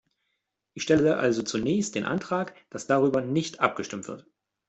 [0.73, 4.25] Ich stelle also zunächst den Antrag, dass darüber nicht abgestimmt wird.